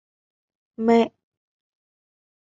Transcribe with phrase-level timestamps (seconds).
[0.85, 1.13] Mẹ